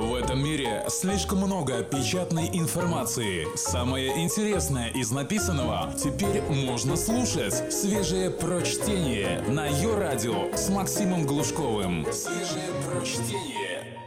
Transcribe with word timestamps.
В 0.00 0.14
этом 0.14 0.42
мире 0.42 0.82
слишком 0.88 1.40
много 1.40 1.82
печатной 1.82 2.48
информации. 2.54 3.46
Самое 3.54 4.24
интересное 4.24 4.88
из 4.88 5.10
написанного 5.10 5.92
теперь 5.92 6.40
можно 6.40 6.96
слушать. 6.96 7.70
Свежее 7.70 8.30
прочтение 8.30 9.42
на 9.42 9.66
ее 9.66 9.98
радио 9.98 10.56
с 10.56 10.70
Максимом 10.70 11.26
Глушковым. 11.26 12.10
Свежее 12.14 12.70
прочтение. 12.86 13.98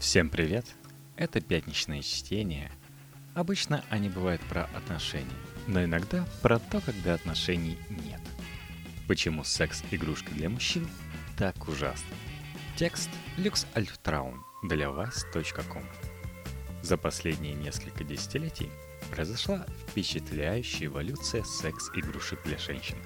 Всем 0.00 0.28
привет! 0.28 0.66
Это 1.14 1.40
пятничное 1.40 2.02
чтение. 2.02 2.72
Обычно 3.34 3.84
они 3.88 4.08
бывают 4.08 4.42
про 4.42 4.64
отношения, 4.74 5.30
но 5.68 5.84
иногда 5.84 6.26
про 6.42 6.58
то, 6.58 6.80
когда 6.80 7.14
отношений 7.14 7.78
нет. 7.88 8.20
Почему 9.06 9.44
секс-игрушка 9.44 10.34
для 10.34 10.50
мужчин 10.50 10.88
так 11.38 11.68
ужасно? 11.68 12.16
Текст 12.74 13.10
Люкс 13.36 13.64
Альфтраун 13.76 14.42
для 14.62 14.86
Vice.com. 14.86 15.82
За 16.82 16.96
последние 16.96 17.54
несколько 17.54 18.04
десятилетий 18.04 18.70
произошла 19.10 19.66
впечатляющая 19.88 20.86
эволюция 20.86 21.42
секс-игрушек 21.42 22.40
для 22.44 22.58
женщин. 22.58 22.96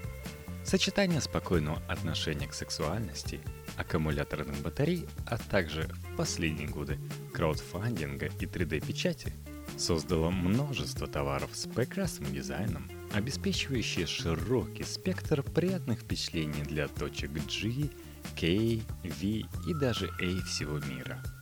Сочетание 0.65 1.21
спокойного 1.21 1.83
отношения 1.89 2.47
к 2.47 2.55
сексуальности, 2.55 3.41
аккумуляторных 3.77 4.57
батарей, 4.63 5.07
а 5.27 5.39
также 5.39 5.83
в 5.83 6.17
последние 6.17 6.69
годы 6.69 6.99
краудфандинга 7.33 8.27
и 8.27 8.47
3D-печати 8.47 9.33
создало 9.79 10.31
множество 10.31 11.07
товаров 11.07 11.51
с 11.53 11.69
прекрасным 11.69 12.33
дизайном, 12.33 12.91
обеспечивающие 13.13 14.07
широкий 14.07 14.85
спектр 14.85 15.43
приятных 15.43 16.01
впечатлений 16.01 16.63
для 16.63 16.89
точек 16.89 17.31
G, 17.31 17.89
K, 18.39 18.81
V 19.05 19.27
и 19.69 19.75
даже 19.75 20.09
A 20.21 20.43
всего 20.45 20.79
мира– 20.79 21.23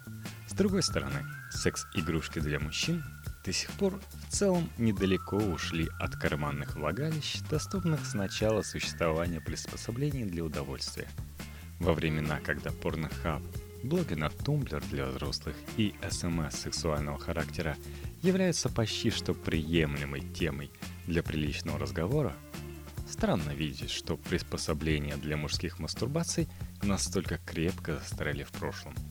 с 0.54 0.56
другой 0.56 0.84
стороны, 0.84 1.26
секс-игрушки 1.50 2.38
для 2.38 2.60
мужчин 2.60 3.02
до 3.44 3.52
сих 3.52 3.70
пор 3.72 4.00
в 4.28 4.32
целом 4.32 4.70
недалеко 4.78 5.36
ушли 5.36 5.88
от 5.98 6.14
карманных 6.14 6.76
влагалищ, 6.76 7.40
доступных 7.50 8.06
с 8.06 8.14
начала 8.14 8.62
существования 8.62 9.40
приспособлений 9.40 10.22
для 10.22 10.44
удовольствия. 10.44 11.08
Во 11.80 11.92
времена, 11.92 12.38
когда 12.38 12.70
порнохаб, 12.70 13.42
блоги 13.82 14.14
на 14.14 14.30
Тумблер 14.30 14.80
для 14.92 15.06
взрослых 15.06 15.56
и 15.76 15.92
СМС 16.08 16.54
сексуального 16.54 17.18
характера 17.18 17.76
являются 18.22 18.68
почти 18.68 19.10
что 19.10 19.34
приемлемой 19.34 20.20
темой 20.20 20.70
для 21.08 21.24
приличного 21.24 21.80
разговора, 21.80 22.32
странно 23.10 23.50
видеть, 23.50 23.90
что 23.90 24.16
приспособления 24.16 25.16
для 25.16 25.36
мужских 25.36 25.80
мастурбаций 25.80 26.46
настолько 26.80 27.38
крепко 27.38 27.96
застряли 27.96 28.44
в 28.44 28.52
прошлом– 28.52 28.94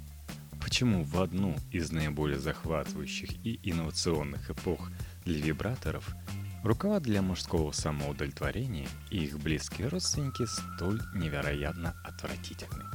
Почему 0.64 1.04
в 1.04 1.22
одну 1.22 1.58
из 1.72 1.92
наиболее 1.92 2.40
захватывающих 2.40 3.32
и 3.46 3.60
инновационных 3.64 4.50
эпох 4.50 4.90
для 5.26 5.40
вибраторов 5.40 6.16
рукава 6.64 7.02
для 7.02 7.22
мужского 7.22 7.74
самоудовлетворения 7.74 8.88
и 9.12 9.26
их 9.26 9.40
близкие 9.40 9.90
родственники 9.90 10.46
столь 10.46 11.02
невероятно 11.14 11.94
отвратительны? 12.06 12.86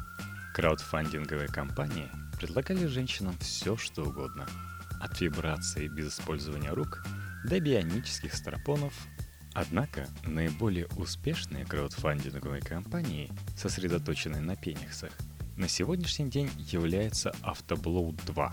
Краудфандинговые 0.54 1.48
компании 1.48 2.08
предлагали 2.38 2.86
женщинам 2.86 3.36
все, 3.38 3.76
что 3.76 4.02
угодно. 4.02 4.46
От 5.00 5.20
вибрации 5.20 5.88
без 5.88 6.08
использования 6.08 6.70
рук 6.70 7.04
до 7.44 7.60
бионических 7.60 8.34
стропонов 8.34 8.94
Однако 9.54 10.06
наиболее 10.24 10.86
успешные 10.96 11.64
краудфандинговые 11.64 12.62
компании, 12.62 13.32
сосредоточенные 13.56 14.40
на 14.40 14.54
пениксах, 14.54 15.10
на 15.58 15.66
сегодняшний 15.66 16.30
день 16.30 16.48
является 16.56 17.34
Автоблоу 17.42 18.12
2. 18.12 18.52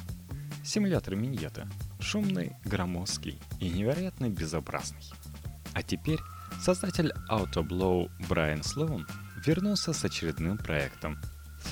Симулятор 0.63 1.15
миньета. 1.15 1.69
Шумный, 1.99 2.53
громоздкий 2.65 3.39
и 3.59 3.69
невероятно 3.69 4.27
безобразный. 4.27 5.03
А 5.73 5.83
теперь 5.83 6.17
создатель 6.59 7.13
Autoblow 7.29 8.09
Брайан 8.27 8.63
Слоун 8.63 9.07
вернулся 9.45 9.93
с 9.93 10.03
очередным 10.03 10.57
проектом 10.57 11.21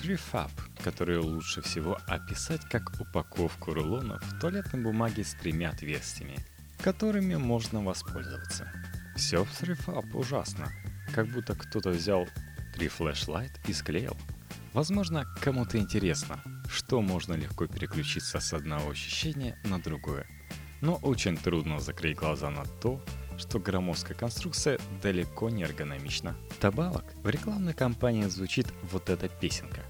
3FAB, 0.03 0.51
который 0.83 1.17
лучше 1.17 1.63
всего 1.63 1.97
описать 2.05 2.61
как 2.69 2.91
упаковку 2.99 3.73
рулонов 3.73 4.23
туалетной 4.39 4.83
бумаги 4.83 5.23
с 5.23 5.33
тремя 5.33 5.71
отверстиями, 5.71 6.37
которыми 6.79 7.35
можно 7.35 7.83
воспользоваться. 7.83 8.71
Все 9.15 9.43
в 9.43 9.49
3FAB 9.63 10.15
ужасно, 10.15 10.71
как 11.15 11.27
будто 11.27 11.55
кто-то 11.55 11.89
взял 11.89 12.27
три 12.75 12.87
флешлайт 12.87 13.51
и 13.67 13.73
склеил– 13.73 14.15
Возможно, 14.73 15.27
кому-то 15.39 15.77
интересно, 15.77 16.39
что 16.67 16.99
можно 17.01 17.33
легко 17.33 17.67
переключиться 17.67 18.39
с 18.39 18.53
одного 18.53 18.89
ощущения 18.89 19.55
на 19.65 19.79
другое. 19.79 20.25
Но 20.81 20.95
очень 20.95 21.37
трудно 21.37 21.79
закрыть 21.79 22.17
глаза 22.17 22.49
на 22.49 22.65
то, 22.81 22.99
что 23.37 23.59
громоздкая 23.59 24.17
конструкция 24.17 24.79
далеко 25.01 25.49
не 25.51 25.63
эргономична. 25.63 26.35
Добавок 26.59 27.05
в 27.23 27.29
рекламной 27.29 27.73
кампании 27.73 28.23
звучит 28.23 28.67
вот 28.91 29.09
эта 29.09 29.29
песенка. 29.29 29.81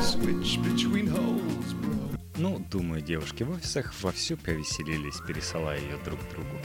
Switch 0.00 0.58
between 0.62 1.08
holes. 1.08 1.74
Ну, 2.36 2.58
думаю, 2.70 3.02
девушки 3.02 3.42
в 3.42 3.50
офисах 3.50 3.92
вовсю 4.02 4.36
повеселились, 4.36 5.20
пересылая 5.26 5.78
ее 5.78 5.98
друг 6.04 6.18
другу. 6.30 6.58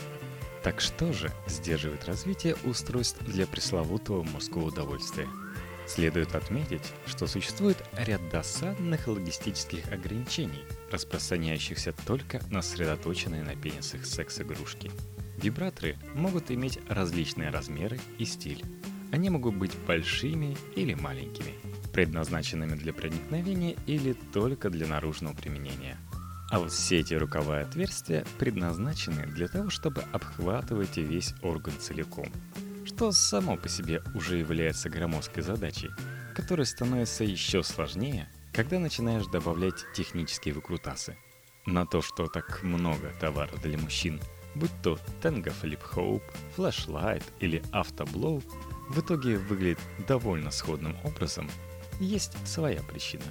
Так 0.64 0.82
что 0.82 1.14
же 1.14 1.32
сдерживает 1.48 2.06
развитие 2.06 2.56
устройств 2.64 3.24
для 3.26 3.46
пресловутого 3.46 4.24
мужского 4.24 4.68
удовольствия? 4.68 5.28
Следует 5.88 6.36
отметить, 6.36 6.94
что 7.06 7.28
существует 7.28 7.78
ряд 7.98 8.22
досадных 8.30 9.08
логистических 9.08 9.92
ограничений, 9.92 10.64
распространяющихся 10.92 11.94
только 12.06 12.42
на 12.52 12.62
сосредоточенные 12.62 13.44
на 13.44 13.56
пенисах 13.56 14.06
секс-игрушки. 14.06 14.92
Вибраторы 15.42 15.96
могут 16.14 16.52
иметь 16.52 16.80
различные 16.90 17.50
размеры 17.52 18.00
и 18.18 18.26
стиль. 18.26 18.64
Они 19.12 19.30
могут 19.30 19.56
быть 19.56 19.76
большими 19.88 20.58
или 20.76 20.94
маленькими– 20.94 21.54
предназначенными 21.94 22.76
для 22.76 22.94
проникновения 22.94 23.76
или 23.88 24.14
только 24.14 24.70
для 24.70 24.86
наружного 24.86 25.34
применения. 25.34 25.98
А 26.52 26.60
вот 26.60 26.72
все 26.72 27.00
эти 27.00 27.14
рукава 27.14 27.62
и 27.62 27.64
отверстия 27.64 28.24
предназначены 28.38 29.26
для 29.26 29.48
того, 29.48 29.70
чтобы 29.70 30.04
обхватывать 30.12 30.98
весь 30.98 31.34
орган 31.42 31.74
целиком, 31.80 32.28
что 32.98 33.12
само 33.12 33.58
по 33.58 33.70
себе 33.70 34.02
уже 34.16 34.38
является 34.38 34.90
громоздкой 34.90 35.44
задачей, 35.44 35.92
которая 36.34 36.66
становится 36.66 37.24
еще 37.24 37.62
сложнее, 37.62 38.28
когда 38.52 38.80
начинаешь 38.80 39.28
добавлять 39.28 39.86
технические 39.94 40.56
выкрутасы. 40.56 41.16
На 41.68 41.86
то, 41.86 42.02
что 42.02 42.26
так 42.26 42.64
много 42.64 43.14
товаров 43.20 43.62
для 43.62 43.78
мужчин, 43.78 44.20
будь 44.56 44.72
то 44.82 44.98
Tango 45.22 45.54
Flip 45.62 45.80
Hope, 45.94 46.24
Flashlight 46.58 47.22
или 47.40 47.62
Автоблоу, 47.72 48.42
в 48.90 49.00
итоге 49.00 49.38
выглядит 49.38 49.80
довольно 50.08 50.50
сходным 50.50 50.98
образом– 51.04 51.48
есть 52.00 52.36
своя 52.48 52.82
причина. 52.82 53.26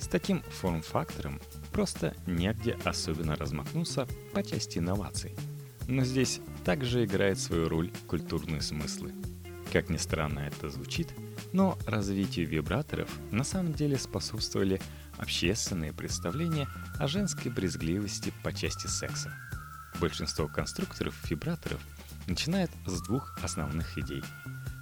С 0.00 0.08
таким 0.08 0.42
форм-фактором 0.42 1.40
просто 1.72 2.16
негде 2.26 2.76
особенно 2.82 3.36
размахнуться 3.36 4.08
по 4.32 4.42
части 4.42 4.78
инноваций. 4.78 5.36
Но 5.86 6.02
здесь 6.02 6.40
также 6.64 7.04
играет 7.04 7.38
свою 7.38 7.68
роль 7.68 7.92
культурные 8.06 8.62
смыслы. 8.62 9.12
Как 9.72 9.90
ни 9.90 9.96
странно 9.96 10.40
это 10.40 10.70
звучит, 10.70 11.08
но 11.52 11.78
развитию 11.86 12.48
вибраторов 12.48 13.10
на 13.30 13.44
самом 13.44 13.72
деле 13.72 13.98
способствовали 13.98 14.80
общественные 15.18 15.92
представления 15.92 16.68
о 16.98 17.06
женской 17.06 17.50
брезгливости 17.50 18.32
по 18.42 18.52
части 18.52 18.86
секса. 18.86 19.32
Большинство 20.00 20.48
конструкторов 20.48 21.14
вибраторов 21.28 21.80
начинает 22.26 22.70
с 22.86 23.02
двух 23.02 23.38
основных 23.42 23.98
идей. 23.98 24.22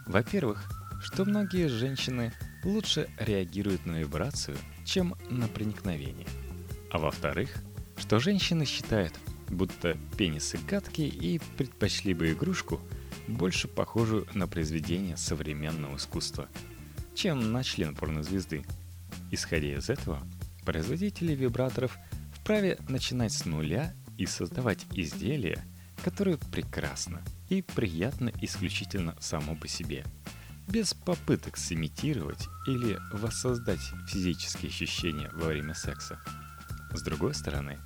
Во-первых, 0.06 0.64
что 1.02 1.24
многие 1.24 1.68
женщины 1.68 2.32
лучше 2.64 3.08
реагируют 3.18 3.86
на 3.86 3.96
вибрацию, 4.00 4.56
чем 4.84 5.14
на 5.30 5.48
проникновение. 5.48 6.28
А 6.90 6.98
во-вторых, 6.98 7.50
что 7.96 8.20
женщины 8.20 8.64
считают, 8.64 9.14
будто 9.52 9.96
пенисы 10.16 10.58
гадкие 10.68 11.08
и 11.08 11.40
предпочли 11.56 12.14
бы 12.14 12.32
игрушку, 12.32 12.80
больше 13.28 13.68
похожую 13.68 14.26
на 14.34 14.48
произведение 14.48 15.16
современного 15.16 15.96
искусства, 15.96 16.48
чем 17.14 17.52
на 17.52 17.62
член 17.62 17.94
порнозвезды. 17.94 18.64
Исходя 19.30 19.76
из 19.76 19.88
этого, 19.88 20.26
производители 20.64 21.34
вибраторов 21.34 21.96
вправе 22.34 22.78
начинать 22.88 23.32
с 23.32 23.44
нуля 23.44 23.94
и 24.18 24.26
создавать 24.26 24.86
изделия, 24.94 25.64
которые 26.02 26.38
прекрасно 26.38 27.22
и 27.48 27.62
приятно 27.62 28.32
исключительно 28.40 29.16
само 29.20 29.54
по 29.54 29.68
себе– 29.68 30.04
без 30.68 30.94
попыток 30.94 31.56
сымитировать 31.56 32.48
или 32.66 32.98
воссоздать 33.12 33.80
физические 34.08 34.70
ощущения 34.70 35.30
во 35.32 35.48
время 35.48 35.74
секса. 35.74 36.18
С 36.92 37.02
другой 37.02 37.34
стороны, 37.34 37.78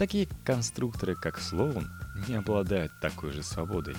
Такие 0.00 0.28
конструкторы, 0.46 1.14
как 1.14 1.38
Sloan, 1.38 1.86
не 2.26 2.36
обладают 2.36 2.90
такой 3.02 3.32
же 3.32 3.42
свободой, 3.42 3.94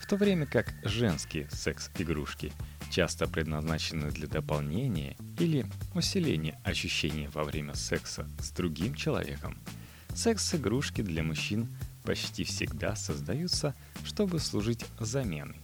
в 0.00 0.06
то 0.06 0.16
время 0.16 0.46
как 0.46 0.72
женские 0.84 1.50
секс-игрушки 1.50 2.50
часто 2.90 3.26
предназначены 3.26 4.10
для 4.10 4.26
дополнения 4.26 5.18
или 5.38 5.66
усиления 5.94 6.58
ощущений 6.64 7.28
во 7.28 7.44
время 7.44 7.74
секса 7.74 8.26
с 8.40 8.52
другим 8.52 8.94
человеком. 8.94 9.58
Секс-игрушки 10.14 11.02
для 11.02 11.22
мужчин 11.22 11.68
почти 12.04 12.44
всегда 12.44 12.96
создаются, 12.96 13.74
чтобы 14.02 14.40
служить 14.40 14.86
заменой. 14.98 15.60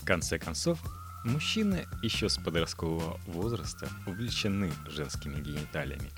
В 0.00 0.04
конце 0.04 0.38
концов, 0.38 0.78
мужчины 1.24 1.86
еще 2.04 2.28
с 2.28 2.36
подросткового 2.36 3.18
возраста 3.26 3.88
увлечены 4.06 4.70
женскими 4.86 5.40
гениталиями. 5.42 6.12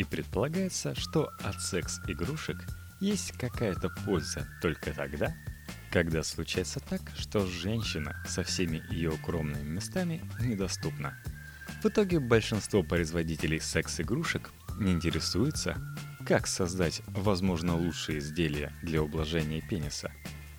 И 0.00 0.04
предполагается, 0.04 0.94
что 0.98 1.30
от 1.42 1.60
секс-игрушек 1.60 2.56
есть 3.02 3.32
какая-то 3.32 3.90
польза 4.06 4.48
только 4.62 4.94
тогда, 4.94 5.34
когда 5.92 6.22
случается 6.22 6.80
так, 6.80 7.02
что 7.18 7.44
женщина 7.44 8.16
со 8.26 8.42
всеми 8.42 8.82
ее 8.90 9.10
укромными 9.10 9.62
местами 9.62 10.24
недоступна. 10.40 11.22
В 11.82 11.86
итоге 11.86 12.18
большинство 12.18 12.82
производителей 12.82 13.60
секс-игрушек 13.60 14.52
не 14.78 14.92
интересуется, 14.92 15.76
как 16.26 16.46
создать, 16.46 17.02
возможно, 17.08 17.76
лучшие 17.76 18.20
изделия 18.20 18.72
для 18.82 19.02
ублажения 19.02 19.60
пениса. 19.60 20.10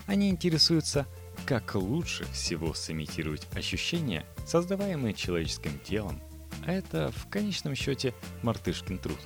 Они 0.06 0.30
интересуются, 0.30 1.08
как 1.48 1.74
лучше 1.74 2.26
всего 2.26 2.76
сымитировать 2.76 3.48
ощущения, 3.56 4.24
создаваемые 4.46 5.16
человеческим 5.16 5.80
телом, 5.80 6.22
это 6.66 7.12
в 7.12 7.28
конечном 7.30 7.76
счете 7.76 8.14
мартышкин 8.44 8.98
труд. 8.98 9.20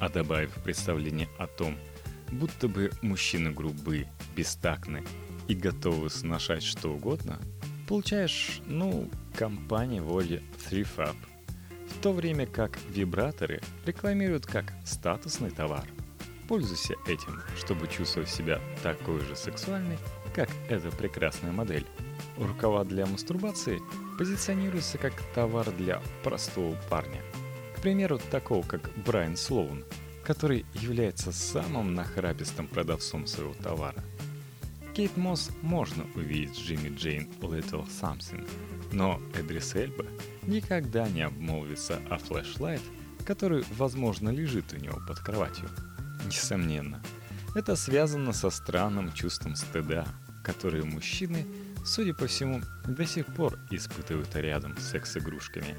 А 0.00 0.08
добавив 0.08 0.52
представление 0.62 1.28
о 1.38 1.46
том, 1.46 1.76
будто 2.30 2.68
бы 2.68 2.90
мужчины 3.02 3.50
грубы, 3.50 4.06
бестактны 4.36 5.04
и 5.48 5.54
готовы 5.54 6.10
сношать 6.10 6.62
что 6.62 6.92
угодно, 6.92 7.40
получаешь, 7.88 8.60
ну, 8.66 9.10
компании 9.34 10.00
вроде 10.00 10.42
3FAB, 10.70 11.16
в 11.88 12.02
то 12.02 12.12
время 12.12 12.46
как 12.46 12.78
вибраторы 12.90 13.60
рекламируют 13.86 14.46
как 14.46 14.72
статусный 14.84 15.50
товар. 15.50 15.88
Пользуйся 16.48 16.94
этим, 17.06 17.40
чтобы 17.56 17.88
чувствовать 17.88 18.30
себя 18.30 18.60
такой 18.82 19.20
же 19.20 19.36
сексуальной, 19.36 19.98
как 20.38 20.48
эта 20.68 20.90
прекрасная 20.90 21.52
модель. 21.52 21.86
Рукава 22.36 22.84
для 22.84 23.06
мастурбации 23.06 23.80
позиционируются 24.18 24.98
как 24.98 25.12
товар 25.34 25.70
для 25.72 26.00
простого 26.22 26.76
парня. 26.88 27.20
К 27.76 27.80
примеру, 27.82 28.20
такого 28.30 28.62
как 28.62 28.90
Брайан 29.04 29.36
Слоун– 29.36 29.84
который 30.28 30.66
является 30.74 31.32
самым 31.32 31.94
нахрапистым 31.94 32.68
продавцом 32.68 33.26
своего 33.26 33.54
товара. 33.54 34.04
Кейт 34.94 35.16
Мосс 35.16 35.50
можно 35.62 36.04
увидеть 36.14 36.54
Джимми 36.58 36.94
Джейн 36.94 37.30
Little 37.40 37.88
Something, 37.88 38.46
но 38.92 39.22
Эдрис 39.34 39.74
Эльба 39.74 40.04
никогда 40.42 41.08
не 41.08 41.22
обмолвится 41.22 41.98
о 42.10 42.18
флешлайт, 42.18 42.82
который, 43.24 43.64
возможно, 43.78 44.28
лежит 44.28 44.74
у 44.74 44.76
него 44.76 45.00
под 45.08 45.18
кроватью. 45.18 45.70
Несомненно, 46.26 47.02
это 47.54 47.74
связано 47.74 48.34
со 48.34 48.50
странным 48.50 49.14
чувством 49.14 49.56
стыда, 49.56 50.06
которое 50.48 50.82
мужчины, 50.82 51.46
судя 51.84 52.14
по 52.14 52.26
всему, 52.26 52.62
до 52.86 53.04
сих 53.04 53.26
пор 53.34 53.58
испытывают 53.70 54.34
рядом 54.34 54.78
с 54.78 54.90
секс-игрушками. 54.90 55.76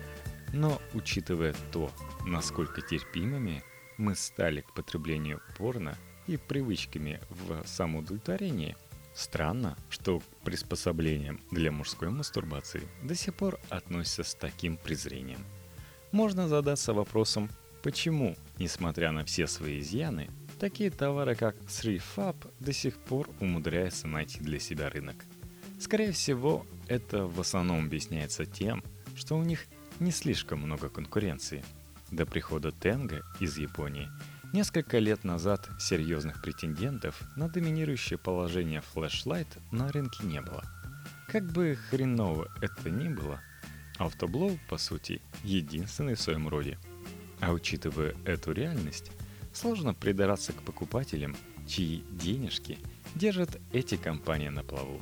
Но 0.54 0.80
учитывая 0.94 1.56
то, 1.72 1.92
насколько 2.28 2.82
терпимыми 2.82 3.64
мы 3.98 4.16
стали 4.16 4.62
к 4.62 4.72
потреблению 4.76 5.42
порно 5.58 5.98
и 6.28 6.38
привычками 6.38 7.20
в 7.30 7.66
самоудовлетворении, 7.66 8.78
странно, 9.16 9.76
что 9.90 10.20
к 10.20 10.24
приспособлениям 10.46 11.42
для 11.50 11.72
мужской 11.72 12.12
мастурбации 12.12 12.88
до 13.02 13.16
сих 13.16 13.34
пор 13.34 13.60
относятся 13.70 14.24
с 14.24 14.36
таким 14.36 14.78
презрением. 14.78 15.44
Можно 16.12 16.48
задаться 16.48 16.94
вопросом, 16.94 17.50
почему, 17.82 18.36
несмотря 18.60 19.12
на 19.12 19.26
все 19.26 19.48
свои 19.48 19.80
изъяны, 19.80 20.30
такие 20.60 20.92
товары, 20.92 21.36
как 21.36 21.56
3FAB, 21.56 22.54
до 22.60 22.74
сих 22.74 22.98
пор 22.98 23.30
умудряются 23.40 24.08
найти 24.08 24.40
для 24.40 24.60
себя 24.60 24.90
рынок. 24.90 25.26
Скорее 25.80 26.12
всего, 26.12 26.66
это 26.88 27.26
в 27.26 27.40
основном 27.40 27.86
объясняется 27.86 28.46
тем, 28.46 28.84
что 29.16 29.38
у 29.38 29.44
них 29.44 29.66
не 30.00 30.12
слишком 30.12 30.60
много 30.60 30.90
конкуренции– 30.90 31.64
до 32.12 32.26
прихода 32.26 32.72
Тенга 32.72 33.24
из 33.40 33.58
Японии 33.58 34.10
несколько 34.52 34.98
лет 34.98 35.24
назад 35.24 35.70
серьезных 35.80 36.42
претендентов 36.42 37.22
на 37.36 37.50
доминирующее 37.50 38.18
положение 38.18 38.82
флешлайт 38.82 39.48
на 39.72 39.92
рынке 39.92 40.26
не 40.26 40.42
было. 40.42 40.64
Как 41.28 41.52
бы 41.52 41.78
хреново 41.90 42.48
это 42.62 42.90
ни 42.90 43.10
было, 43.10 43.42
автоблоу, 43.98 44.58
по 44.68 44.78
сути, 44.78 45.22
единственный 45.44 46.16
в 46.16 46.22
своем 46.22 46.48
роде. 46.48 46.80
А 47.40 47.52
учитывая 47.52 48.16
эту 48.26 48.52
реальность, 48.52 49.12
сложно 49.60 49.94
придраться 49.94 50.54
к 50.54 50.62
покупателям, 50.62 51.36
чьи 51.68 52.04
денежки 52.12 52.78
держат 53.16 53.60
эти 53.74 53.96
компании 53.96 54.50
на 54.50 54.64
плаву. 54.64 55.00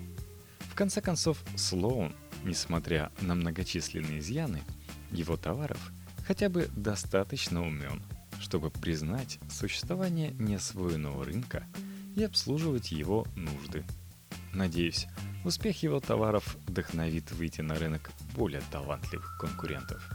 В 0.59 0.75
конце 0.75 1.01
концов, 1.01 1.44
Слоун, 1.56 2.15
несмотря 2.44 3.12
на 3.21 3.36
многочисленные 3.36 4.19
изъяны, 4.19 4.63
его 5.12 5.38
товаров– 5.38 5.80
хотя 6.27 6.50
бы 6.50 6.69
достаточно 6.75 7.65
умен, 7.65 8.04
чтобы 8.42 8.69
признать 8.69 9.39
существование 9.50 10.31
неосвоенного 10.31 11.24
рынка 11.24 11.63
и 12.18 12.24
обслуживать 12.24 12.92
его 12.92 13.25
нужды. 13.38 13.86
Надеюсь, 14.53 15.07
успех 15.45 15.81
его 15.83 16.01
товаров 16.01 16.57
вдохновит 16.68 17.31
выйти 17.31 17.62
на 17.62 17.75
рынок 17.75 18.12
более 18.36 18.62
талантливых 18.71 19.38
конкурентов. 19.39 20.06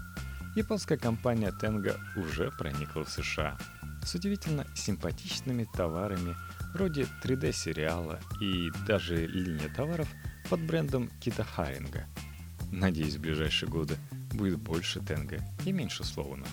Японская 0.54 0.98
компания 0.98 1.50
Tenga 1.62 1.98
уже 2.16 2.50
проникла 2.50 3.04
в 3.04 3.08
США 3.08 3.56
с 4.04 4.14
удивительно 4.14 4.66
симпатичными 4.74 5.64
товарами 5.64 6.34
вроде 6.74 7.06
3D-сериала 7.22 8.20
и 8.40 8.70
даже 8.86 9.26
линия 9.26 9.68
товаров 9.68 10.08
под 10.48 10.60
брендом 10.60 11.10
Кита 11.20 11.44
Харинга. 11.44 12.06
Надеюсь, 12.70 13.16
в 13.16 13.20
ближайшие 13.20 13.68
годы 13.68 13.96
будет 14.32 14.58
больше 14.58 15.00
тенга 15.00 15.44
и 15.64 15.72
меньше 15.72 16.04
слоунов. 16.04 16.48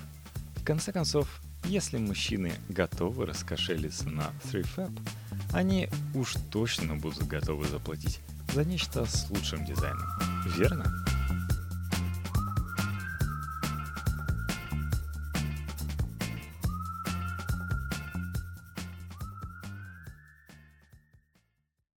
В 0.57 0.63
конце 0.63 0.91
концов, 0.91 1.41
если 1.65 1.97
мужчины 1.97 2.53
готовы 2.69 3.25
раскошелиться 3.25 4.09
на 4.09 4.31
3FAB, 4.51 4.99
они 5.53 5.89
уж 6.13 6.35
точно 6.51 6.95
будут 6.95 7.27
готовы 7.27 7.67
заплатить 7.67 8.19
за 8.53 8.65
нечто 8.65 9.05
с 9.05 9.29
лучшим 9.29 9.65
дизайном. 9.65 10.07
Верно? 10.57 10.91